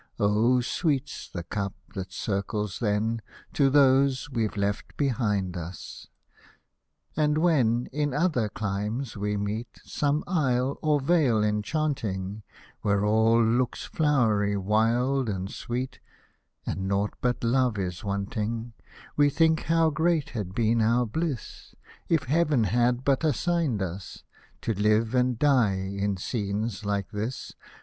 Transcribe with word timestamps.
Oh, 0.19 0.61
sweet's 0.61 1.29
the 1.29 1.43
cup 1.43 1.75
that 1.93 2.11
circles 2.11 2.79
then 2.79 3.21
To 3.53 3.69
those 3.69 4.31
we've 4.31 4.57
left 4.57 4.97
behind 4.97 5.55
us. 5.55 6.07
Hosted 7.15 7.15
by 7.17 7.25
Google 7.27 7.35
FORGET 7.35 7.35
NOT 7.35 7.35
THE 7.35 7.37
FIELD 7.37 7.37
And 7.37 7.37
when, 7.37 7.85
in 7.93 8.13
other 8.15 8.49
chmes, 8.49 9.15
we 9.15 9.37
meet 9.37 9.79
Some 9.85 10.23
isle, 10.25 10.79
or 10.81 10.99
vale 10.99 11.43
enchanting, 11.43 12.41
Where 12.81 13.05
all 13.05 13.43
looks 13.45 13.83
flowery, 13.85 14.57
wild, 14.57 15.29
and 15.29 15.51
sweet, 15.51 15.99
And 16.65 16.87
nought 16.87 17.13
but 17.21 17.43
love 17.43 17.77
is 17.77 18.03
wanting; 18.03 18.73
We 19.15 19.29
think 19.29 19.65
how 19.65 19.91
great 19.91 20.29
had 20.31 20.55
been 20.55 20.81
our 20.81 21.05
bliss, 21.05 21.75
If 22.09 22.23
Heaven 22.23 22.63
had 22.63 23.03
but 23.03 23.23
assigned 23.23 23.83
us 23.83 24.23
To 24.61 24.73
live 24.73 25.13
and 25.13 25.37
die 25.37 25.73
in 25.77 26.17
scenes 26.17 26.83
like 26.85 27.11
this. 27.11 27.53